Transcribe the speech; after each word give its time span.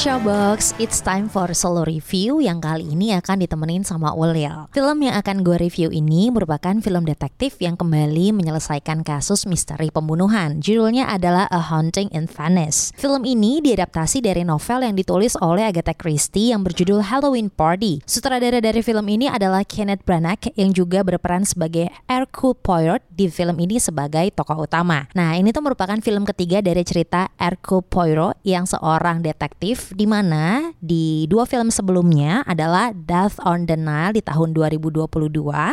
Pendengar 0.00 0.24
Showbox, 0.24 0.80
it's 0.80 1.04
time 1.04 1.28
for 1.28 1.52
solo 1.52 1.84
review 1.84 2.40
yang 2.40 2.56
kali 2.56 2.88
ini 2.88 3.12
akan 3.20 3.44
ditemenin 3.44 3.84
sama 3.84 4.16
Ulil. 4.16 4.72
Film 4.72 5.04
yang 5.04 5.12
akan 5.20 5.44
gue 5.44 5.60
review 5.60 5.92
ini 5.92 6.32
merupakan 6.32 6.72
film 6.80 7.04
detektif 7.04 7.60
yang 7.60 7.76
kembali 7.76 8.32
menyelesaikan 8.32 9.04
kasus 9.04 9.44
misteri 9.44 9.92
pembunuhan. 9.92 10.64
Judulnya 10.64 11.04
adalah 11.04 11.44
A 11.52 11.60
Haunting 11.60 12.08
in 12.16 12.24
Venice. 12.32 12.96
Film 12.96 13.28
ini 13.28 13.60
diadaptasi 13.60 14.24
dari 14.24 14.40
novel 14.40 14.88
yang 14.88 14.96
ditulis 14.96 15.36
oleh 15.36 15.68
Agatha 15.68 15.92
Christie 15.92 16.56
yang 16.56 16.64
berjudul 16.64 17.04
Halloween 17.04 17.52
Party. 17.52 18.00
Sutradara 18.08 18.64
dari 18.64 18.80
film 18.80 19.04
ini 19.04 19.28
adalah 19.28 19.68
Kenneth 19.68 20.08
Branagh 20.08 20.48
yang 20.56 20.72
juga 20.72 21.04
berperan 21.04 21.44
sebagai 21.44 21.92
Hercule 22.08 22.56
Poirot 22.56 23.04
di 23.12 23.28
film 23.28 23.60
ini 23.60 23.76
sebagai 23.76 24.32
tokoh 24.32 24.64
utama. 24.64 25.12
Nah, 25.12 25.36
ini 25.36 25.52
tuh 25.52 25.60
merupakan 25.60 26.00
film 26.00 26.24
ketiga 26.24 26.64
dari 26.64 26.88
cerita 26.88 27.28
Hercule 27.36 27.84
Poirot 27.84 28.40
yang 28.48 28.64
seorang 28.64 29.20
detektif 29.20 29.89
di 29.94 30.06
mana 30.06 30.70
di 30.78 31.26
dua 31.26 31.44
film 31.44 31.68
sebelumnya 31.72 32.46
adalah 32.46 32.94
Death 32.94 33.40
on 33.42 33.66
the 33.66 33.74
Nile 33.74 34.14
di 34.14 34.22
tahun 34.22 34.54
2022 34.54 35.08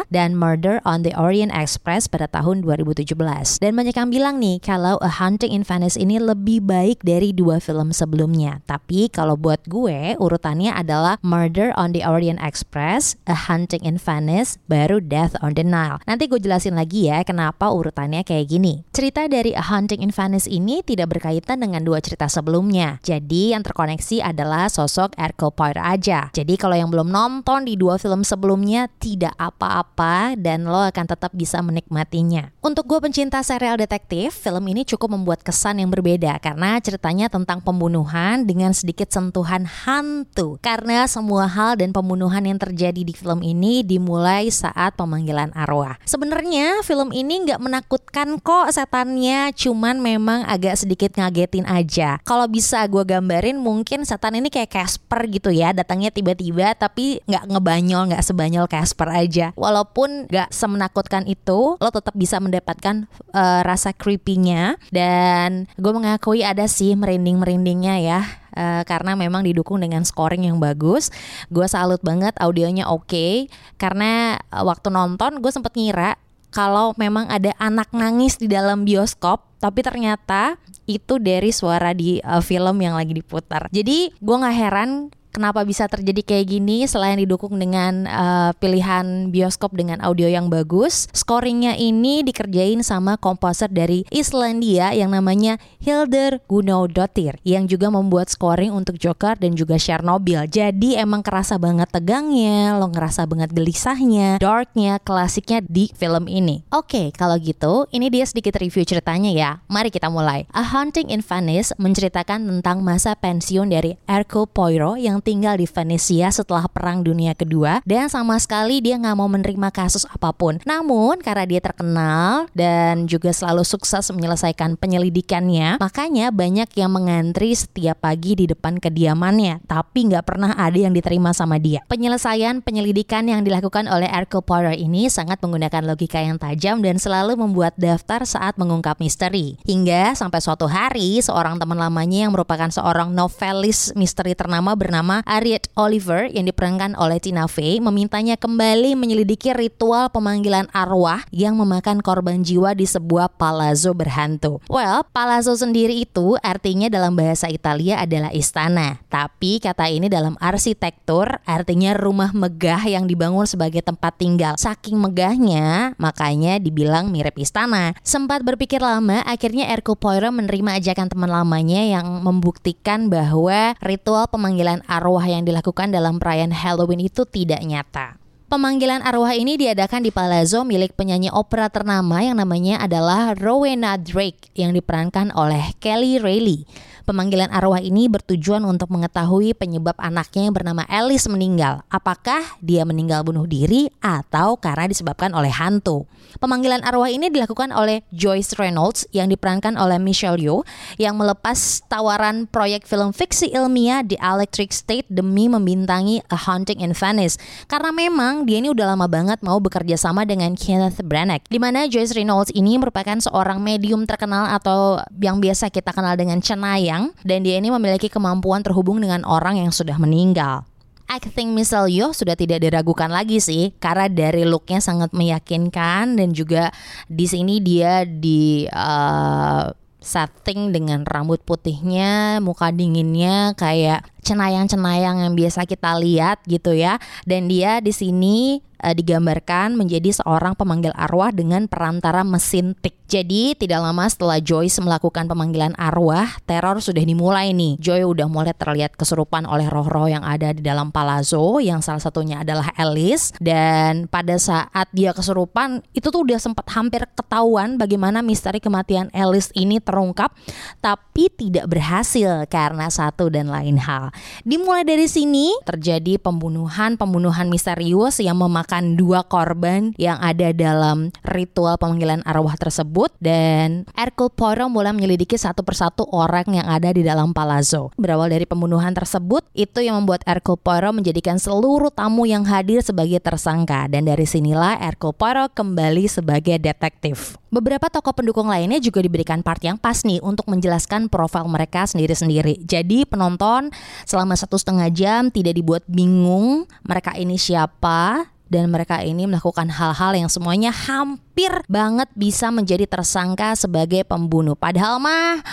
dan 0.10 0.34
Murder 0.34 0.82
on 0.88 1.06
the 1.06 1.14
Orient 1.14 1.54
Express 1.54 2.10
pada 2.10 2.26
tahun 2.32 2.66
2017. 2.66 3.14
Dan 3.62 3.72
banyak 3.78 3.96
yang 3.96 4.10
bilang 4.10 4.36
nih 4.42 4.58
kalau 4.64 4.98
A 5.04 5.10
Haunting 5.12 5.54
in 5.54 5.62
Venice 5.62 6.00
ini 6.00 6.18
lebih 6.18 6.66
baik 6.66 7.06
dari 7.06 7.36
dua 7.36 7.62
film 7.62 7.94
sebelumnya. 7.94 8.66
Tapi 8.66 9.12
kalau 9.14 9.38
buat 9.38 9.62
gue 9.70 10.18
urutannya 10.18 10.74
adalah 10.74 11.22
Murder 11.22 11.76
on 11.78 11.94
the 11.94 12.02
Orient 12.02 12.42
Express, 12.42 13.20
A 13.30 13.38
Haunting 13.38 13.86
in 13.86 14.02
Venice, 14.02 14.58
baru 14.66 15.04
Death 15.04 15.38
on 15.44 15.54
the 15.54 15.66
Nile. 15.68 16.02
Nanti 16.08 16.26
gue 16.26 16.42
jelasin 16.42 16.80
lagi 16.80 17.12
ya 17.12 17.22
kenapa 17.28 17.70
urutannya 17.70 18.24
kayak 18.26 18.50
gini. 18.50 18.88
Cerita 18.96 19.30
dari 19.30 19.54
A 19.54 19.64
Haunting 19.64 20.02
in 20.02 20.16
Venice 20.16 20.48
ini 20.48 20.82
tidak 20.82 21.14
berkaitan 21.18 21.62
dengan 21.62 21.84
dua 21.84 22.00
cerita 22.00 22.32
sebelumnya. 22.32 22.98
Jadi 23.04 23.52
yang 23.52 23.62
terkoneksi 23.62 24.07
adalah 24.24 24.72
sosok 24.72 25.14
Hercule 25.20 25.52
Poirot 25.52 25.84
aja. 25.84 26.32
Jadi 26.32 26.56
kalau 26.56 26.80
yang 26.80 26.88
belum 26.88 27.12
nonton 27.12 27.68
di 27.68 27.76
dua 27.76 28.00
film 28.00 28.24
sebelumnya 28.24 28.88
tidak 28.98 29.36
apa-apa 29.36 30.40
dan 30.40 30.64
lo 30.64 30.80
akan 30.88 31.06
tetap 31.06 31.36
bisa 31.36 31.60
menikmatinya. 31.60 32.56
Untuk 32.64 32.88
gue 32.88 33.00
pencinta 33.04 33.44
serial 33.44 33.76
detektif, 33.76 34.32
film 34.32 34.64
ini 34.72 34.88
cukup 34.88 35.14
membuat 35.20 35.44
kesan 35.44 35.84
yang 35.84 35.92
berbeda 35.92 36.40
karena 36.40 36.80
ceritanya 36.80 37.28
tentang 37.28 37.60
pembunuhan 37.60 38.48
dengan 38.48 38.72
sedikit 38.72 39.12
sentuhan 39.12 39.68
hantu. 39.68 40.60
Karena 40.64 41.04
semua 41.08 41.48
hal 41.48 41.76
dan 41.76 41.92
pembunuhan 41.92 42.44
yang 42.44 42.60
terjadi 42.60 43.04
di 43.04 43.14
film 43.16 43.44
ini 43.44 43.84
dimulai 43.84 44.48
saat 44.52 44.96
pemanggilan 44.96 45.52
arwah. 45.56 46.00
Sebenarnya 46.08 46.84
film 46.84 47.12
ini 47.12 47.48
nggak 47.48 47.60
menakutkan 47.60 48.40
kok 48.40 48.72
setannya, 48.72 49.52
cuman 49.56 50.00
memang 50.00 50.44
agak 50.46 50.76
sedikit 50.80 51.16
ngagetin 51.16 51.66
aja. 51.68 52.20
Kalau 52.24 52.46
bisa 52.52 52.84
gue 52.88 53.04
gambarin 53.04 53.58
mungkin 53.58 53.97
setan 54.04 54.38
ini 54.38 54.52
kayak 54.52 54.70
Casper 54.70 55.26
gitu 55.32 55.50
ya, 55.50 55.72
datangnya 55.72 56.12
tiba-tiba 56.12 56.76
tapi 56.76 57.24
nggak 57.26 57.50
ngebanyol, 57.54 58.14
nggak 58.14 58.26
sebanyol 58.26 58.66
Casper 58.68 59.10
aja. 59.14 59.56
Walaupun 59.56 60.28
nggak 60.28 60.50
semenakutkan 60.52 61.26
itu, 61.26 61.80
lo 61.80 61.90
tetap 61.90 62.14
bisa 62.14 62.38
mendapatkan 62.38 63.10
uh, 63.32 63.62
rasa 63.64 63.96
creepy-nya 63.96 64.76
dan 64.92 65.66
gue 65.80 65.94
mengakui 65.94 66.44
ada 66.44 66.66
sih 66.68 66.94
merinding-merindingnya 66.94 67.98
ya 68.04 68.22
Uh, 68.58 68.82
karena 68.90 69.14
memang 69.14 69.46
didukung 69.46 69.78
dengan 69.78 70.02
scoring 70.02 70.50
yang 70.50 70.58
bagus. 70.58 71.14
Gue 71.54 71.70
salut 71.70 72.02
banget 72.02 72.34
audionya 72.42 72.90
oke 72.90 73.06
okay, 73.06 73.34
karena 73.78 74.42
uh, 74.50 74.66
waktu 74.66 74.90
nonton 74.90 75.46
gue 75.46 75.52
sempet 75.54 75.78
ngira 75.78 76.18
kalau 76.58 76.98
memang 76.98 77.30
ada 77.30 77.54
anak 77.62 77.94
nangis 77.94 78.42
di 78.42 78.50
dalam 78.50 78.82
bioskop 78.82 79.46
tapi 79.62 79.86
ternyata 79.86 80.58
itu 80.90 81.22
dari 81.22 81.54
suara 81.54 81.94
di 81.94 82.18
uh, 82.26 82.42
film 82.42 82.82
yang 82.82 82.98
lagi 82.98 83.14
diputar. 83.14 83.70
Jadi 83.70 84.10
gue 84.18 84.36
nggak 84.42 84.58
heran 84.58 85.14
kenapa 85.38 85.62
bisa 85.62 85.86
terjadi 85.86 86.26
kayak 86.26 86.50
gini 86.50 86.90
selain 86.90 87.22
didukung 87.22 87.62
dengan 87.62 88.10
uh, 88.10 88.52
pilihan 88.58 89.30
bioskop 89.30 89.78
dengan 89.78 90.02
audio 90.02 90.26
yang 90.26 90.50
bagus. 90.50 91.06
Scoringnya 91.14 91.78
ini 91.78 92.26
dikerjain 92.26 92.82
sama 92.82 93.22
komposer 93.22 93.70
dari 93.70 94.02
Islandia 94.10 94.98
yang 94.98 95.14
namanya 95.14 95.62
Hildur 95.78 96.42
Guðnadóttir 96.50 97.38
yang 97.46 97.70
juga 97.70 97.94
membuat 97.94 98.34
scoring 98.34 98.74
untuk 98.74 98.98
Joker 98.98 99.38
dan 99.38 99.54
juga 99.54 99.78
Chernobyl. 99.78 100.50
Jadi 100.50 100.98
emang 100.98 101.22
kerasa 101.22 101.62
banget 101.62 101.94
tegangnya, 101.94 102.74
lo 102.82 102.90
ngerasa 102.90 103.30
banget 103.30 103.54
gelisahnya, 103.54 104.42
darknya, 104.42 104.98
klasiknya 104.98 105.62
di 105.62 105.94
film 105.94 106.26
ini. 106.26 106.66
Oke, 106.74 107.14
kalau 107.14 107.38
gitu 107.38 107.86
ini 107.94 108.10
dia 108.10 108.26
sedikit 108.26 108.58
review 108.58 108.82
ceritanya 108.82 109.30
ya. 109.30 109.52
Mari 109.70 109.94
kita 109.94 110.10
mulai. 110.10 110.50
A 110.50 110.66
Haunting 110.66 111.14
in 111.14 111.22
Venice 111.22 111.78
menceritakan 111.78 112.50
tentang 112.50 112.82
masa 112.82 113.14
pensiun 113.14 113.70
dari 113.70 114.00
Hercule 114.10 114.50
Poirot 114.50 114.98
yang 114.98 115.22
tinggal 115.28 115.60
di 115.60 115.68
Venesia 115.68 116.32
setelah 116.32 116.72
Perang 116.72 117.04
Dunia 117.04 117.36
Kedua 117.36 117.84
dan 117.84 118.08
sama 118.08 118.40
sekali 118.40 118.80
dia 118.80 118.96
nggak 118.96 119.18
mau 119.20 119.28
menerima 119.28 119.76
kasus 119.76 120.08
apa 120.08 120.32
pun. 120.32 120.64
Namun 120.64 121.20
karena 121.20 121.44
dia 121.44 121.60
terkenal 121.60 122.48
dan 122.56 123.12
juga 123.12 123.36
selalu 123.36 123.68
sukses 123.68 124.08
menyelesaikan 124.08 124.80
penyelidikannya, 124.80 125.84
makanya 125.84 126.32
banyak 126.32 126.72
yang 126.80 126.96
mengantri 126.96 127.52
setiap 127.52 128.08
pagi 128.08 128.40
di 128.40 128.48
depan 128.48 128.80
kediamannya, 128.80 129.68
tapi 129.68 130.08
nggak 130.08 130.24
pernah 130.24 130.56
ada 130.56 130.80
yang 130.80 130.96
diterima 130.96 131.36
sama 131.36 131.60
dia. 131.60 131.84
Penyelesaian 131.92 132.64
penyelidikan 132.64 133.28
yang 133.28 133.44
dilakukan 133.44 133.92
oleh 133.92 134.08
Hercule 134.08 134.48
Poirot 134.48 134.80
ini 134.80 135.12
sangat 135.12 135.44
menggunakan 135.44 135.84
logika 135.84 136.24
yang 136.24 136.40
tajam 136.40 136.80
dan 136.80 136.96
selalu 137.02 137.36
membuat 137.36 137.76
daftar 137.76 138.24
saat 138.24 138.56
mengungkap 138.56 138.96
misteri. 139.04 139.60
Hingga 139.68 140.16
sampai 140.16 140.40
suatu 140.40 140.72
hari 140.72 141.20
seorang 141.20 141.60
teman 141.60 141.76
lamanya 141.76 142.30
yang 142.30 142.32
merupakan 142.32 142.72
seorang 142.72 143.12
novelis 143.12 143.92
misteri 143.98 144.38
ternama 144.38 144.78
bernama 144.78 145.07
Harriet 145.24 145.72
Oliver 145.80 146.28
yang 146.28 146.48
diperankan 146.48 146.94
oleh 147.00 147.20
Tina 147.24 147.48
Fey 147.48 147.80
memintanya 147.80 148.36
kembali 148.36 148.98
menyelidiki 148.98 149.56
ritual 149.56 150.12
pemanggilan 150.12 150.68
arwah 150.76 151.24
yang 151.32 151.56
memakan 151.56 152.04
korban 152.04 152.44
jiwa 152.44 152.74
di 152.74 152.84
sebuah 152.84 153.38
palazzo 153.38 153.94
berhantu. 153.94 154.60
Well, 154.68 155.08
palazzo 155.16 155.56
sendiri 155.56 155.98
itu 156.04 156.36
artinya 156.44 156.92
dalam 156.92 157.14
bahasa 157.14 157.48
Italia 157.48 158.04
adalah 158.04 158.34
istana, 158.34 159.00
tapi 159.08 159.64
kata 159.64 159.88
ini 159.88 160.12
dalam 160.12 160.34
arsitektur 160.42 161.40
artinya 161.48 161.94
rumah 161.96 162.34
megah 162.34 162.84
yang 162.90 163.08
dibangun 163.08 163.48
sebagai 163.48 163.86
tempat 163.86 164.20
tinggal. 164.20 164.54
Saking 164.60 164.98
megahnya, 165.00 165.94
makanya 166.02 166.60
dibilang 166.60 167.14
mirip 167.14 167.38
istana. 167.40 167.94
Sempat 168.02 168.42
berpikir 168.42 168.84
lama, 168.84 169.24
akhirnya 169.24 169.70
Hercule 169.70 170.02
Poirot 170.02 170.34
menerima 170.34 170.82
ajakan 170.82 171.08
teman 171.14 171.32
lamanya 171.32 171.86
yang 171.86 172.26
membuktikan 172.26 173.08
bahwa 173.08 173.78
ritual 173.80 174.26
pemanggilan 174.28 174.82
arwah 174.86 174.97
arwah 174.98 175.24
yang 175.30 175.46
dilakukan 175.46 175.94
dalam 175.94 176.18
perayaan 176.18 176.52
Halloween 176.52 177.06
itu 177.06 177.24
tidak 177.30 177.62
nyata. 177.62 178.27
Pemanggilan 178.48 179.04
arwah 179.04 179.36
ini 179.36 179.60
diadakan 179.60 180.08
di 180.08 180.12
Palazzo 180.16 180.64
milik 180.64 180.96
penyanyi 180.96 181.28
opera 181.28 181.68
ternama 181.68 182.24
yang 182.24 182.40
namanya 182.40 182.80
adalah 182.80 183.36
Rowena 183.36 184.00
Drake 184.00 184.56
yang 184.56 184.72
diperankan 184.72 185.36
oleh 185.36 185.76
Kelly 185.84 186.16
Reilly. 186.16 186.64
Pemanggilan 187.08 187.48
arwah 187.56 187.80
ini 187.80 188.12
bertujuan 188.12 188.68
untuk 188.68 188.92
mengetahui 188.92 189.56
penyebab 189.56 189.96
anaknya 189.96 190.52
yang 190.52 190.56
bernama 190.56 190.84
Alice 190.92 191.24
meninggal. 191.32 191.80
Apakah 191.88 192.60
dia 192.60 192.84
meninggal 192.84 193.24
bunuh 193.24 193.48
diri 193.48 193.88
atau 194.04 194.60
karena 194.60 194.92
disebabkan 194.92 195.32
oleh 195.32 195.48
hantu? 195.48 196.04
Pemanggilan 196.44 196.84
arwah 196.84 197.08
ini 197.08 197.32
dilakukan 197.32 197.72
oleh 197.72 198.04
Joyce 198.12 198.60
Reynolds 198.60 199.08
yang 199.16 199.32
diperankan 199.32 199.80
oleh 199.80 199.96
Michelle 200.04 200.36
Yeoh 200.36 200.68
yang 201.00 201.16
melepas 201.16 201.80
tawaran 201.88 202.44
proyek 202.44 202.84
film 202.84 203.16
fiksi 203.16 203.56
ilmiah 203.56 204.04
di 204.04 204.20
Electric 204.20 204.76
State 204.76 205.08
demi 205.08 205.48
membintangi 205.48 206.20
A 206.28 206.36
Haunting 206.36 206.84
in 206.84 206.92
Venice. 206.92 207.40
Karena 207.72 207.96
memang 207.96 208.37
dia 208.44 208.60
ini 208.60 208.70
udah 208.70 208.94
lama 208.94 209.08
banget 209.08 209.40
mau 209.40 209.58
bekerja 209.58 209.96
sama 209.96 210.28
dengan 210.28 210.54
Kenneth 210.54 211.00
Branagh. 211.02 211.42
Di 211.48 211.58
mana 211.58 211.88
Joyce 211.88 212.14
Reynolds 212.14 212.52
ini 212.52 212.76
merupakan 212.76 213.18
seorang 213.18 213.64
medium 213.64 214.04
terkenal 214.04 214.52
atau 214.54 215.02
yang 215.18 215.40
biasa 215.40 215.72
kita 215.72 215.96
kenal 215.96 216.20
dengan 216.20 216.44
cenayang 216.44 217.16
dan 217.24 217.42
dia 217.42 217.58
ini 217.58 217.72
memiliki 217.72 218.12
kemampuan 218.12 218.62
terhubung 218.62 219.00
dengan 219.00 219.26
orang 219.26 219.58
yang 219.58 219.72
sudah 219.72 219.96
meninggal. 219.96 220.68
Acting 221.08 221.56
Michelle 221.56 221.88
Yeoh 221.88 222.12
sudah 222.12 222.36
tidak 222.36 222.60
diragukan 222.60 223.08
lagi 223.08 223.40
sih 223.40 223.72
karena 223.80 224.12
dari 224.12 224.44
looknya 224.44 224.84
sangat 224.84 225.16
meyakinkan 225.16 226.20
dan 226.20 226.36
juga 226.36 226.76
di 227.08 227.24
sini 227.24 227.64
dia 227.64 228.04
di 228.04 228.68
uh, 228.68 229.72
setting 230.08 230.72
dengan 230.72 231.04
rambut 231.04 231.44
putihnya, 231.44 232.40
muka 232.40 232.72
dinginnya 232.72 233.52
kayak 233.60 234.08
cenayang-cenayang 234.28 235.24
yang 235.24 235.34
biasa 235.34 235.64
kita 235.64 235.96
lihat 236.04 236.44
gitu 236.44 236.76
ya. 236.76 237.00
Dan 237.24 237.48
dia 237.48 237.80
di 237.80 237.96
sini 237.96 238.60
uh, 238.84 238.94
digambarkan 238.94 239.74
menjadi 239.78 240.22
seorang 240.22 240.54
pemanggil 240.54 240.94
arwah 240.94 241.34
dengan 241.34 241.66
perantara 241.66 242.22
mesin 242.22 242.76
tik. 242.78 242.98
Jadi 243.08 243.56
tidak 243.56 243.88
lama 243.88 244.04
setelah 244.12 244.44
Joyce 244.44 244.84
melakukan 244.84 245.32
pemanggilan 245.32 245.72
arwah, 245.80 246.28
teror 246.44 246.84
sudah 246.84 247.00
dimulai 247.00 247.56
nih. 247.56 247.80
Joy 247.80 248.04
udah 248.04 248.28
mulai 248.28 248.52
terlihat 248.52 249.00
kesurupan 249.00 249.48
oleh 249.48 249.72
roh-roh 249.72 250.12
yang 250.12 250.28
ada 250.28 250.52
di 250.52 250.60
dalam 250.60 250.92
palazzo, 250.92 251.64
yang 251.64 251.80
salah 251.80 252.04
satunya 252.04 252.44
adalah 252.44 252.68
Alice. 252.76 253.32
Dan 253.40 254.12
pada 254.12 254.36
saat 254.36 254.92
dia 254.92 255.16
kesurupan, 255.16 255.88
itu 255.96 256.12
tuh 256.12 256.28
udah 256.28 256.36
sempat 256.36 256.68
hampir 256.76 257.08
ketahuan 257.16 257.80
bagaimana 257.80 258.20
misteri 258.20 258.60
kematian 258.60 259.08
Alice 259.16 259.56
ini 259.56 259.80
terungkap, 259.80 260.36
tapi 260.84 261.32
tidak 261.32 261.72
berhasil 261.72 262.44
karena 262.52 262.92
satu 262.92 263.32
dan 263.32 263.48
lain 263.48 263.80
hal. 263.80 264.12
Dimulai 264.44 264.84
dari 264.88 265.10
sini 265.10 265.54
terjadi 265.64 266.20
pembunuhan-pembunuhan 266.22 267.50
misterius 267.50 268.20
yang 268.22 268.40
memakan 268.40 268.98
dua 268.98 269.26
korban 269.26 269.92
yang 269.98 270.18
ada 270.22 270.52
dalam 270.52 271.10
ritual 271.26 271.80
pemanggilan 271.82 272.22
arwah 272.24 272.56
tersebut 272.60 273.14
dan 273.22 273.86
Hercule 273.94 274.34
Poirot 274.34 274.70
mulai 274.70 274.94
menyelidiki 274.94 275.36
satu 275.40 275.62
persatu 275.62 276.06
orang 276.12 276.48
yang 276.50 276.68
ada 276.68 276.90
di 276.92 277.02
dalam 277.02 277.32
palazzo. 277.32 277.90
Berawal 277.96 278.34
dari 278.34 278.46
pembunuhan 278.48 278.94
tersebut, 278.94 279.46
itu 279.58 279.84
yang 279.84 280.02
membuat 280.02 280.24
Hercule 280.28 280.60
Poirot 280.60 280.94
menjadikan 280.96 281.42
seluruh 281.42 281.90
tamu 281.94 282.28
yang 282.28 282.46
hadir 282.46 282.82
sebagai 282.82 283.20
tersangka 283.20 283.90
dan 283.92 284.08
dari 284.08 284.26
sinilah 284.26 284.80
Hercule 284.80 285.16
Poirot 285.16 285.52
kembali 285.54 286.06
sebagai 286.10 286.58
detektif. 286.62 287.38
Beberapa 287.48 287.88
tokoh 287.88 288.12
pendukung 288.12 288.52
lainnya 288.52 288.76
juga 288.84 289.00
diberikan 289.00 289.40
part 289.40 289.64
yang 289.64 289.80
pas 289.80 290.04
nih 290.04 290.20
untuk 290.20 290.52
menjelaskan 290.52 291.08
profil 291.08 291.48
mereka 291.48 291.88
sendiri-sendiri. 291.88 292.60
Jadi 292.68 293.08
penonton 293.08 293.72
selama 294.08 294.40
satu 294.40 294.56
setengah 294.56 294.88
jam 294.96 295.28
tidak 295.28 295.60
dibuat 295.60 295.84
bingung 295.86 296.64
mereka 296.88 297.12
ini 297.20 297.36
siapa, 297.36 298.32
dan 298.48 298.72
mereka 298.72 299.04
ini 299.04 299.28
melakukan 299.28 299.68
hal-hal 299.68 300.16
yang 300.16 300.32
semuanya 300.32 300.72
hampir 300.72 301.52
banget 301.68 302.08
bisa 302.16 302.48
menjadi 302.48 302.88
tersangka 302.88 303.54
sebagai 303.60 304.08
pembunuh. 304.08 304.56
Padahal 304.56 305.04
mah 305.04 305.44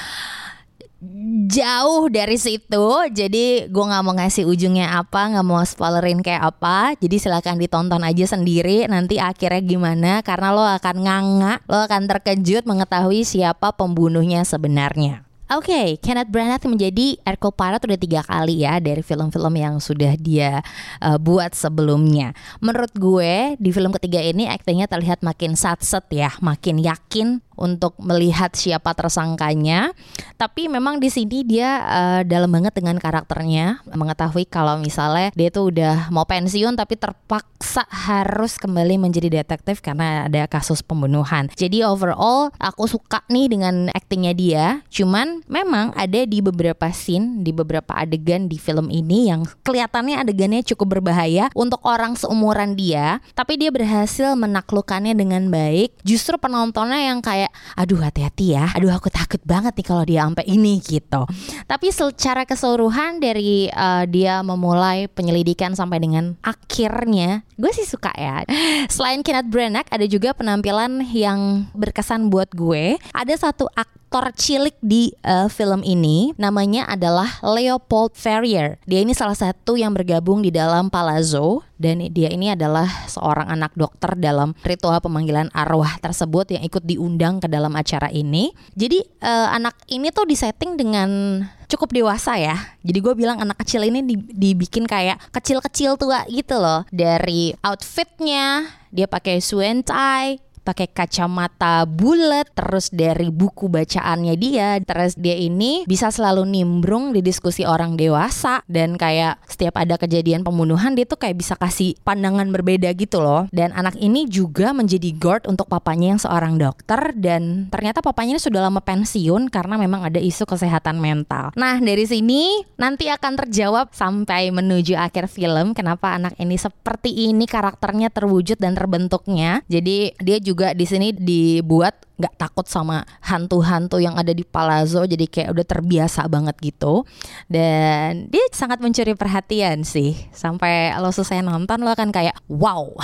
jauh 1.45 2.09
dari 2.09 2.41
situ 2.41 2.89
jadi 3.13 3.69
gue 3.69 3.85
nggak 3.85 4.03
mau 4.09 4.17
ngasih 4.17 4.49
ujungnya 4.49 4.97
apa 4.97 5.37
nggak 5.37 5.45
mau 5.45 5.61
spoilerin 5.61 6.25
kayak 6.25 6.57
apa 6.57 6.97
jadi 6.97 7.21
silahkan 7.21 7.61
ditonton 7.61 8.01
aja 8.01 8.25
sendiri 8.25 8.89
nanti 8.89 9.21
akhirnya 9.21 9.61
gimana 9.61 10.13
karena 10.25 10.57
lo 10.57 10.65
akan 10.65 10.97
nganga 11.05 11.55
lo 11.69 11.85
akan 11.85 12.09
terkejut 12.09 12.65
mengetahui 12.65 13.21
siapa 13.21 13.77
pembunuhnya 13.77 14.49
sebenarnya 14.49 15.24
Oke, 15.53 15.69
okay, 15.69 15.89
Kenneth 16.01 16.33
Branagh 16.33 16.65
menjadi 16.65 17.21
Hercule 17.21 17.53
Poirot 17.53 17.85
udah 17.85 18.01
tiga 18.01 18.25
kali 18.25 18.65
ya 18.65 18.81
dari 18.81 19.05
film-film 19.05 19.53
yang 19.61 19.77
sudah 19.77 20.17
dia 20.17 20.65
uh, 21.05 21.21
buat 21.21 21.53
sebelumnya. 21.53 22.33
Menurut 22.65 22.89
gue 22.97 23.53
di 23.61 23.69
film 23.69 23.93
ketiga 23.93 24.25
ini 24.25 24.49
aktingnya 24.49 24.89
terlihat 24.89 25.21
makin 25.21 25.53
satset 25.53 26.09
ya, 26.09 26.33
makin 26.41 26.81
yakin 26.81 27.45
untuk 27.55 27.97
melihat 28.03 28.53
siapa 28.55 28.95
tersangkanya. 28.95 29.95
Tapi 30.35 30.67
memang 30.67 30.99
di 30.99 31.09
sini 31.09 31.47
dia 31.47 31.83
uh, 31.85 32.21
dalam 32.27 32.51
banget 32.51 32.75
dengan 32.79 32.99
karakternya, 32.99 33.83
mengetahui 33.91 34.47
kalau 34.47 34.79
misalnya 34.79 35.31
dia 35.35 35.49
tuh 35.51 35.71
udah 35.71 36.11
mau 36.11 36.27
pensiun 36.27 36.75
tapi 36.75 36.99
terpaksa 36.99 37.87
harus 37.89 38.59
kembali 38.59 38.99
menjadi 38.99 39.43
detektif 39.43 39.81
karena 39.81 40.27
ada 40.27 40.47
kasus 40.47 40.83
pembunuhan. 40.85 41.51
Jadi 41.55 41.83
overall 41.83 42.51
aku 42.59 42.87
suka 42.87 43.23
nih 43.31 43.51
dengan 43.51 43.89
aktingnya 43.91 44.35
dia. 44.35 44.65
Cuman 44.91 45.43
memang 45.51 45.95
ada 45.95 46.27
di 46.27 46.39
beberapa 46.41 46.91
scene, 46.95 47.43
di 47.43 47.51
beberapa 47.51 47.95
adegan 47.97 48.47
di 48.47 48.57
film 48.61 48.89
ini 48.93 49.33
yang 49.33 49.47
kelihatannya 49.65 50.21
adegannya 50.21 50.63
cukup 50.63 50.99
berbahaya 50.99 51.49
untuk 51.57 51.83
orang 51.85 52.15
seumuran 52.15 52.77
dia, 52.79 53.21
tapi 53.35 53.59
dia 53.59 53.69
berhasil 53.75 54.37
menaklukkannya 54.39 55.17
dengan 55.17 55.49
baik. 55.51 55.97
Justru 56.07 56.37
penontonnya 56.41 57.11
yang 57.11 57.21
kayak 57.21 57.44
kayak 57.45 57.53
aduh 57.77 58.01
hati-hati 58.01 58.57
ya. 58.57 58.73
Aduh 58.73 58.89
aku 58.89 59.13
takut 59.13 59.41
banget 59.45 59.77
nih 59.77 59.87
kalau 59.87 60.05
dia 60.09 60.25
sampai 60.25 60.49
ini 60.49 60.81
gitu. 60.81 61.23
Tapi 61.69 61.93
secara 61.93 62.49
keseluruhan 62.49 63.21
dari 63.21 63.69
uh, 63.69 64.09
dia 64.09 64.41
memulai 64.41 65.13
penyelidikan 65.13 65.77
sampai 65.77 66.01
dengan 66.01 66.41
akhirnya 66.41 67.45
gue 67.61 67.71
sih 67.77 67.85
suka 67.85 68.11
ya. 68.17 68.49
Selain 68.95 69.21
Kenneth 69.21 69.53
Branagh 69.53 69.89
ada 69.93 70.07
juga 70.09 70.33
penampilan 70.33 71.05
yang 71.13 71.69
berkesan 71.77 72.33
buat 72.33 72.49
gue. 72.57 72.97
Ada 73.13 73.51
satu 73.51 73.69
aktor 73.77 74.33
cilik 74.33 74.79
di 74.81 75.13
uh, 75.27 75.51
film 75.51 75.83
ini 75.85 76.33
namanya 76.39 76.89
adalah 76.89 77.43
Leopold 77.45 78.17
Ferrier. 78.17 78.81
Dia 78.89 79.03
ini 79.05 79.13
salah 79.13 79.37
satu 79.37 79.75
yang 79.75 79.93
bergabung 79.93 80.41
di 80.41 80.55
dalam 80.55 80.89
Palazzo 80.89 81.67
dan 81.77 82.03
dia 82.11 82.31
ini 82.31 82.55
adalah 82.55 82.87
seorang 83.11 83.51
anak 83.51 83.75
dokter 83.75 84.15
dalam 84.15 84.55
ritual 84.63 84.99
pemanggilan 85.03 85.51
arwah 85.51 85.99
tersebut 85.99 86.55
yang 86.55 86.63
ikut 86.63 86.85
diundang 86.87 87.43
ke 87.43 87.51
dalam 87.51 87.75
acara 87.75 88.09
ini. 88.15 88.55
Jadi 88.79 89.03
uh, 89.23 89.49
anak 89.55 89.75
ini 89.91 90.15
tuh 90.15 90.27
disetting 90.27 90.79
dengan 90.79 91.43
cukup 91.67 91.91
dewasa 91.91 92.39
ya. 92.39 92.57
Jadi 92.87 92.99
gue 93.03 93.15
bilang 93.19 93.43
anak 93.43 93.59
kecil 93.67 93.83
ini 93.83 94.07
dibikin 94.31 94.87
kayak 94.87 95.19
kecil-kecil 95.35 95.99
tua 95.99 96.23
gitu 96.31 96.61
loh. 96.63 96.87
Dari 96.95 97.57
outfitnya, 97.67 98.71
dia 98.95 99.11
pakai 99.11 99.43
suentai, 99.43 100.39
pakai 100.65 100.89
kacamata 100.89 101.85
bulat 101.85 102.49
terus 102.57 102.89
dari 102.89 103.29
buku 103.29 103.69
bacaannya 103.69 104.35
dia 104.41 104.81
terus 104.81 105.15
dia 105.21 105.37
ini 105.37 105.85
bisa 105.85 106.09
selalu 106.09 106.49
nimbrung 106.49 107.13
di 107.13 107.21
diskusi 107.21 107.69
orang 107.69 108.01
dewasa 108.01 108.65
dan 108.65 108.97
kayak 108.97 109.45
setiap 109.45 109.77
ada 109.77 110.01
kejadian 110.01 110.41
pembunuhan 110.41 110.97
dia 110.97 111.05
tuh 111.05 111.21
kayak 111.21 111.37
bisa 111.37 111.55
kasih 111.59 111.99
pandangan 112.07 112.49
berbeda 112.55 112.95
gitu 112.95 113.19
loh. 113.19 113.51
Dan 113.51 113.75
anak 113.75 113.99
ini 113.99 114.31
juga 114.31 114.71
menjadi 114.71 115.11
guard 115.19 115.51
untuk 115.51 115.67
papanya 115.67 116.17
yang 116.17 116.21
seorang 116.23 116.57
dokter 116.57 117.13
dan 117.19 117.69
ternyata 117.69 118.01
papanya 118.01 118.39
ini 118.39 118.43
sudah 118.43 118.63
lama 118.71 118.81
pensiun 118.81 119.51
karena 119.51 119.75
memang 119.75 120.07
ada 120.07 120.23
isu 120.23 120.47
kesehatan 120.47 121.03
mental. 121.03 121.51
Nah 121.59 121.83
dari 121.83 122.07
sini 122.07 122.63
nanti 122.79 123.11
akan 123.11 123.35
terjawab 123.45 123.91
sampai 123.91 124.55
menuju 124.55 124.95
akhir 124.95 125.27
film 125.27 125.75
kenapa 125.75 126.15
anak 126.15 126.39
ini 126.39 126.55
seperti 126.55 127.11
ini 127.29 127.51
karakternya 127.51 128.15
terwujud 128.15 128.57
dan 128.63 128.79
terbentuknya. 128.79 129.67
Jadi 129.67 130.15
dia 130.23 130.39
juga 130.39 130.54
juga 130.55 130.71
di 130.71 130.87
sini 130.87 131.11
dibuat 131.11 132.14
nggak 132.15 132.35
takut 132.39 132.67
sama 132.71 133.03
hantu-hantu 133.27 133.99
yang 133.99 134.15
ada 134.15 134.31
di 134.31 134.47
Palazzo 134.47 135.03
jadi 135.03 135.27
kayak 135.27 135.51
udah 135.51 135.67
terbiasa 135.67 136.31
banget 136.31 136.55
gitu. 136.63 137.03
Dan 137.51 138.31
dia 138.31 138.45
sangat 138.55 138.79
mencuri 138.79 139.19
perhatian 139.19 139.83
sih. 139.83 140.15
Sampai 140.31 140.95
lo 141.03 141.11
selesai 141.11 141.43
nonton 141.43 141.83
lo 141.83 141.91
akan 141.91 142.15
kayak 142.15 142.39
wow. 142.47 142.95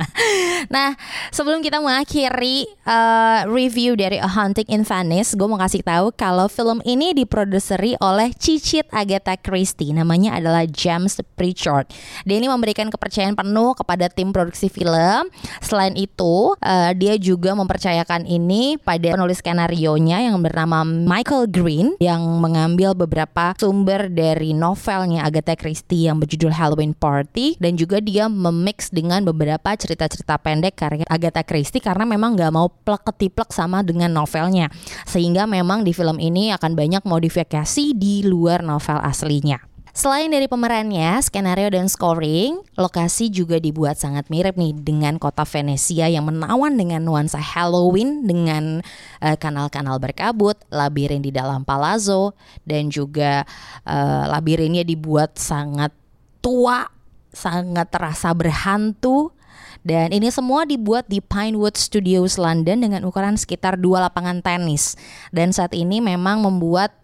Nah 0.74 0.96
sebelum 1.28 1.60
kita 1.60 1.78
mengakhiri 1.78 2.64
uh, 2.88 3.44
review 3.52 3.94
dari 3.94 4.16
A 4.16 4.28
Haunting 4.28 4.68
in 4.72 4.82
Venice 4.82 5.36
gue 5.36 5.44
mau 5.44 5.60
kasih 5.60 5.84
tahu 5.84 6.10
kalau 6.16 6.48
film 6.48 6.80
ini 6.88 7.12
diproduseri 7.12 8.00
oleh 8.00 8.32
Cicit 8.32 8.88
Agatha 8.96 9.36
Christie. 9.36 9.92
Namanya 9.92 10.40
adalah 10.40 10.64
James 10.64 11.20
Pritchard. 11.36 11.92
Dia 12.24 12.40
ini 12.40 12.48
memberikan 12.48 12.88
kepercayaan 12.88 13.36
penuh 13.36 13.76
kepada 13.76 14.08
tim 14.08 14.32
produksi 14.32 14.72
film. 14.72 15.28
Selain 15.60 15.92
itu 15.94 16.56
uh, 16.56 16.90
dia 16.96 17.20
juga 17.20 17.52
mempercayakan 17.52 18.24
ini 18.24 18.37
ini 18.38 18.78
pada 18.78 19.18
penulis 19.18 19.42
skenario-nya 19.42 20.30
yang 20.30 20.38
bernama 20.38 20.86
Michael 20.86 21.50
Green 21.50 21.98
yang 21.98 22.22
mengambil 22.38 22.94
beberapa 22.94 23.58
sumber 23.58 24.06
dari 24.06 24.54
novelnya 24.54 25.26
Agatha 25.26 25.58
Christie 25.58 26.06
yang 26.06 26.22
berjudul 26.22 26.54
Halloween 26.54 26.94
Party 26.94 27.58
dan 27.58 27.74
juga 27.74 27.98
dia 27.98 28.30
memix 28.30 28.94
dengan 28.94 29.26
beberapa 29.26 29.74
cerita-cerita 29.74 30.38
pendek 30.38 30.78
karya 30.78 31.04
Agatha 31.10 31.42
Christie 31.42 31.82
karena 31.82 32.06
memang 32.06 32.38
nggak 32.38 32.52
mau 32.54 32.70
plek 32.70 33.02
ketiplek 33.10 33.50
sama 33.50 33.82
dengan 33.82 34.14
novelnya 34.14 34.70
sehingga 35.04 35.50
memang 35.50 35.82
di 35.82 35.90
film 35.90 36.22
ini 36.22 36.54
akan 36.54 36.78
banyak 36.78 37.02
modifikasi 37.02 37.84
di 37.98 38.22
luar 38.22 38.62
novel 38.62 39.02
aslinya. 39.02 39.58
Selain 39.98 40.30
dari 40.30 40.46
pemerannya, 40.46 41.18
skenario 41.26 41.74
dan 41.74 41.90
scoring, 41.90 42.62
lokasi 42.78 43.34
juga 43.34 43.58
dibuat 43.58 43.98
sangat 43.98 44.30
mirip 44.30 44.54
nih 44.54 44.70
dengan 44.70 45.18
kota 45.18 45.42
Venesia 45.42 46.06
yang 46.06 46.22
menawan 46.30 46.78
dengan 46.78 47.02
nuansa 47.02 47.42
Halloween 47.42 48.22
dengan 48.22 48.78
uh, 49.18 49.34
kanal-kanal 49.34 49.98
berkabut, 49.98 50.54
labirin 50.70 51.18
di 51.18 51.34
dalam 51.34 51.66
palazzo 51.66 52.38
dan 52.62 52.94
juga 52.94 53.42
uh, 53.90 54.30
labirinnya 54.30 54.86
dibuat 54.86 55.34
sangat 55.34 55.90
tua, 56.38 56.86
sangat 57.34 57.90
terasa 57.90 58.30
berhantu 58.30 59.34
dan 59.82 60.14
ini 60.14 60.30
semua 60.30 60.62
dibuat 60.62 61.10
di 61.10 61.18
Pinewood 61.18 61.74
Studios 61.74 62.38
London 62.38 62.86
dengan 62.86 63.02
ukuran 63.02 63.34
sekitar 63.34 63.74
dua 63.74 64.06
lapangan 64.06 64.46
tenis. 64.46 64.94
Dan 65.34 65.50
saat 65.50 65.74
ini 65.74 65.98
memang 65.98 66.38
membuat 66.38 66.94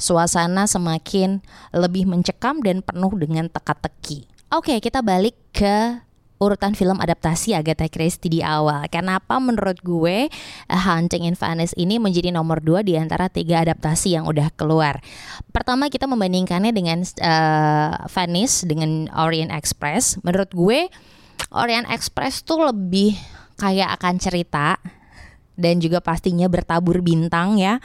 suasana 0.00 0.64
semakin 0.64 1.44
lebih 1.76 2.08
mencekam 2.08 2.64
dan 2.64 2.80
penuh 2.80 3.12
dengan 3.20 3.46
teka-teki. 3.52 4.26
Oke, 4.50 4.80
kita 4.82 5.04
balik 5.04 5.36
ke 5.54 6.02
urutan 6.40 6.72
film 6.72 6.96
adaptasi 6.96 7.52
Agatha 7.52 7.84
Christie 7.86 8.32
di 8.32 8.40
awal. 8.40 8.88
Kenapa 8.88 9.36
menurut 9.36 9.76
gue 9.84 10.32
Hunting 10.72 11.28
in 11.28 11.36
Venice 11.36 11.76
ini 11.76 12.00
menjadi 12.00 12.32
nomor 12.32 12.64
dua 12.64 12.80
di 12.80 12.96
antara 12.96 13.28
tiga 13.28 13.60
adaptasi 13.60 14.16
yang 14.16 14.24
udah 14.24 14.48
keluar. 14.56 15.04
Pertama 15.52 15.92
kita 15.92 16.08
membandingkannya 16.08 16.72
dengan 16.72 17.04
uh, 17.04 18.08
Venice 18.08 18.64
dengan 18.64 19.12
Orient 19.12 19.52
Express. 19.52 20.16
Menurut 20.24 20.50
gue 20.56 20.88
Orient 21.52 21.84
Express 21.92 22.40
tuh 22.40 22.72
lebih 22.72 23.20
kayak 23.60 24.00
akan 24.00 24.16
cerita 24.16 24.80
dan 25.58 25.78
juga 25.82 26.00
pastinya 26.00 26.46
bertabur 26.46 27.04
bintang 27.04 27.60
ya. 27.60 27.78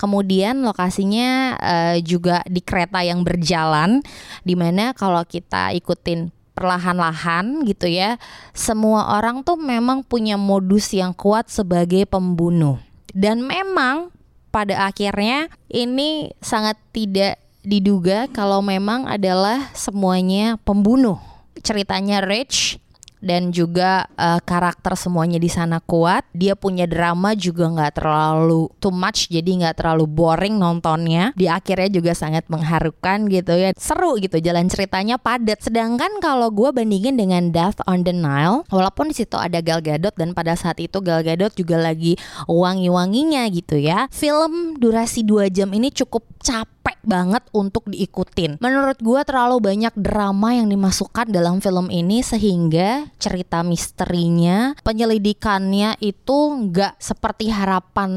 Kemudian 0.00 0.64
lokasinya 0.64 1.58
uh, 1.58 1.96
juga 2.00 2.40
di 2.48 2.64
kereta 2.64 3.04
yang 3.04 3.22
berjalan 3.22 4.00
di 4.42 4.54
mana 4.54 4.96
kalau 4.96 5.22
kita 5.26 5.72
ikutin 5.76 6.32
perlahan-lahan 6.58 7.62
gitu 7.62 7.86
ya. 7.86 8.18
Semua 8.50 9.14
orang 9.14 9.46
tuh 9.46 9.54
memang 9.54 10.02
punya 10.02 10.34
modus 10.34 10.90
yang 10.90 11.14
kuat 11.14 11.46
sebagai 11.46 12.02
pembunuh. 12.10 12.82
Dan 13.14 13.46
memang 13.46 14.10
pada 14.50 14.90
akhirnya 14.90 15.46
ini 15.70 16.34
sangat 16.42 16.74
tidak 16.90 17.38
diduga 17.62 18.26
kalau 18.32 18.64
memang 18.64 19.06
adalah 19.06 19.70
semuanya 19.76 20.58
pembunuh. 20.66 21.20
Ceritanya 21.62 22.22
Rich 22.24 22.80
dan 23.20 23.50
juga 23.50 24.06
uh, 24.16 24.40
karakter 24.42 24.94
semuanya 24.94 25.38
di 25.38 25.50
sana 25.50 25.82
kuat. 25.82 26.26
Dia 26.32 26.54
punya 26.54 26.86
drama 26.86 27.34
juga 27.34 27.68
nggak 27.68 28.00
terlalu 28.00 28.70
too 28.78 28.94
much, 28.94 29.28
jadi 29.28 29.46
nggak 29.64 29.76
terlalu 29.82 30.04
boring 30.08 30.56
nontonnya. 30.56 31.34
Di 31.34 31.50
akhirnya 31.50 31.90
juga 31.92 32.12
sangat 32.14 32.46
mengharukan 32.48 33.28
gitu 33.28 33.54
ya, 33.54 33.70
seru 33.76 34.16
gitu 34.18 34.38
jalan 34.40 34.66
ceritanya 34.70 35.18
padat. 35.18 35.60
Sedangkan 35.62 36.22
kalau 36.22 36.48
gue 36.50 36.70
bandingin 36.72 37.18
dengan 37.18 37.50
Death 37.50 37.82
on 37.86 38.06
the 38.06 38.14
Nile, 38.14 38.64
walaupun 38.70 39.10
di 39.10 39.14
situ 39.18 39.36
ada 39.36 39.60
Gal 39.60 39.82
Gadot 39.82 40.14
dan 40.14 40.32
pada 40.32 40.54
saat 40.54 40.78
itu 40.78 41.02
Gal 41.02 41.26
Gadot 41.26 41.52
juga 41.54 41.78
lagi 41.78 42.16
wangi-wanginya 42.46 43.46
gitu 43.50 43.76
ya. 43.78 44.06
Film 44.14 44.78
durasi 44.78 45.26
2 45.26 45.50
jam 45.50 45.68
ini 45.74 45.90
cukup 45.92 46.24
capek 46.38 46.77
banget 47.04 47.44
untuk 47.54 47.86
diikutin. 47.86 48.58
Menurut 48.58 48.98
gue 48.98 49.20
terlalu 49.22 49.60
banyak 49.62 49.94
drama 49.98 50.56
yang 50.56 50.70
dimasukkan 50.70 51.30
dalam 51.30 51.62
film 51.62 51.92
ini 51.92 52.24
sehingga 52.24 53.08
cerita 53.20 53.60
misterinya, 53.62 54.74
penyelidikannya 54.82 56.00
itu 56.00 56.38
nggak 56.68 56.98
seperti 56.98 57.52
harapan 57.52 58.10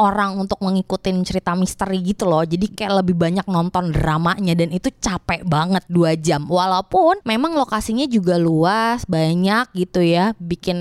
orang 0.00 0.40
untuk 0.40 0.56
mengikuti 0.64 1.12
cerita 1.20 1.52
misteri 1.52 2.00
gitu 2.00 2.24
loh. 2.24 2.40
Jadi 2.40 2.72
kayak 2.72 3.04
lebih 3.04 3.20
banyak 3.20 3.44
nonton 3.44 3.92
dramanya 3.92 4.56
dan 4.56 4.72
itu 4.72 4.88
capek 4.88 5.44
banget 5.44 5.84
dua 5.92 6.16
jam. 6.16 6.48
Walaupun 6.48 7.20
memang 7.28 7.52
lokasinya 7.52 8.08
juga 8.08 8.40
luas, 8.40 9.04
banyak 9.04 9.68
gitu 9.76 10.00
ya, 10.00 10.32
bikin 10.40 10.78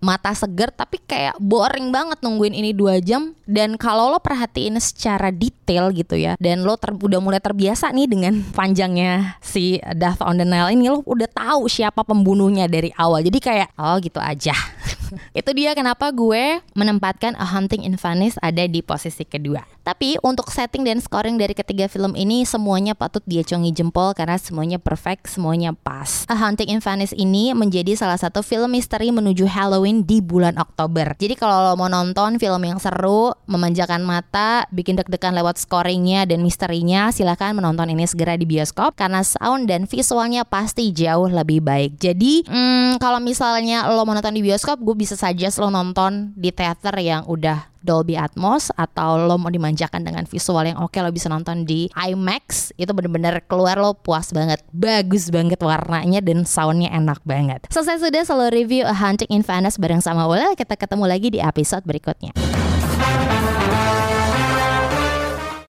mata 0.00 0.32
seger 0.32 0.72
tapi 0.72 0.96
kayak 1.04 1.36
boring 1.36 1.92
banget 1.92 2.24
nungguin 2.24 2.56
ini 2.56 2.72
dua 2.72 2.96
jam. 3.04 3.36
Dan 3.44 3.76
kalau 3.76 4.08
lo 4.08 4.18
perhatiin 4.24 4.80
secara 4.80 5.28
detail 5.28 5.92
gitu 5.92 6.16
ya, 6.16 6.40
dan 6.40 6.64
lo 6.64 6.80
ter 6.80 6.96
udah 6.96 7.20
mulai 7.20 7.44
terbiasa 7.44 7.92
nih 7.92 8.08
dengan 8.08 8.40
panjangnya 8.58 9.36
si 9.44 9.76
Death 9.92 10.24
on 10.24 10.40
the 10.40 10.46
Nile 10.48 10.72
ini, 10.72 10.88
lo 10.88 11.04
udah 11.04 11.28
tahu 11.28 11.68
siapa 11.68 12.00
pembunuhnya 12.06 12.64
dari 12.64 12.88
awal. 12.96 13.20
Jadi 13.20 13.38
kayak 13.42 13.68
oh 13.76 14.00
gitu 14.00 14.16
aja. 14.22 14.56
itu 15.38 15.50
dia 15.52 15.76
kenapa 15.76 16.08
gue 16.14 16.62
menempatkan 16.72 17.36
A 17.36 17.46
Hunting 17.46 17.84
in 17.84 17.94
Venice 17.98 18.40
di 18.70 18.82
posisi 18.82 19.26
kedua. 19.26 19.73
Tapi 19.84 20.16
untuk 20.24 20.48
setting 20.48 20.80
dan 20.88 20.96
scoring 20.96 21.36
dari 21.36 21.52
ketiga 21.52 21.92
film 21.92 22.16
ini 22.16 22.48
semuanya 22.48 22.96
patut 22.96 23.20
diacungi 23.28 23.68
jempol 23.68 24.16
karena 24.16 24.40
semuanya 24.40 24.80
perfect, 24.80 25.28
semuanya 25.28 25.76
pas. 25.76 26.24
A 26.24 26.32
Haunting 26.32 26.72
in 26.72 26.80
Venice 26.80 27.12
ini 27.12 27.52
menjadi 27.52 27.92
salah 27.92 28.16
satu 28.16 28.40
film 28.40 28.72
misteri 28.72 29.12
menuju 29.12 29.44
Halloween 29.44 30.00
di 30.08 30.24
bulan 30.24 30.56
Oktober. 30.56 31.12
Jadi 31.20 31.36
kalau 31.36 31.68
lo 31.68 31.72
mau 31.76 31.92
nonton 31.92 32.40
film 32.40 32.64
yang 32.64 32.80
seru, 32.80 33.36
memanjakan 33.44 34.00
mata, 34.00 34.64
bikin 34.72 34.96
deg-degan 34.96 35.36
lewat 35.36 35.60
scoringnya 35.60 36.24
dan 36.24 36.40
misterinya, 36.40 37.12
silahkan 37.12 37.52
menonton 37.52 37.92
ini 37.92 38.08
segera 38.08 38.40
di 38.40 38.48
bioskop 38.48 38.96
karena 38.96 39.20
sound 39.20 39.68
dan 39.68 39.84
visualnya 39.84 40.48
pasti 40.48 40.96
jauh 40.96 41.28
lebih 41.28 41.60
baik. 41.60 42.00
Jadi 42.00 42.48
hmm, 42.48 42.96
kalau 43.04 43.20
misalnya 43.20 43.84
lo 43.92 44.08
mau 44.08 44.16
nonton 44.16 44.32
di 44.32 44.40
bioskop, 44.40 44.80
gue 44.80 44.96
bisa 44.96 45.12
saja 45.12 45.52
lo 45.60 45.68
nonton 45.68 46.32
di 46.32 46.48
teater 46.48 46.96
yang 47.04 47.28
udah 47.28 47.68
Dolby 47.84 48.16
Atmos 48.16 48.72
atau 48.72 49.20
lo 49.20 49.36
mau 49.36 49.52
dimanjakan 49.52 49.73
dengan 49.76 50.24
visual 50.24 50.64
yang 50.64 50.78
oke 50.80 50.96
lo 51.02 51.10
bisa 51.10 51.28
nonton 51.28 51.66
di 51.66 51.90
IMAX 51.92 52.72
itu 52.78 52.90
bener-bener 52.94 53.42
keluar 53.44 53.76
lo 53.76 53.98
puas 53.98 54.30
banget 54.30 54.62
bagus 54.70 55.28
banget 55.28 55.58
warnanya 55.60 56.22
dan 56.22 56.46
soundnya 56.46 56.94
enak 56.94 57.20
banget. 57.26 57.66
Selesai 57.68 58.00
sudah 58.00 58.22
selalu 58.22 58.64
review 58.64 58.82
A 58.86 58.94
Hunting 58.94 59.30
in 59.34 59.42
Venice 59.42 59.76
bareng 59.76 60.00
sama 60.00 60.24
Ula 60.30 60.54
kita 60.54 60.78
ketemu 60.78 61.04
lagi 61.04 61.28
di 61.34 61.40
episode 61.42 61.82
berikutnya 61.84 62.30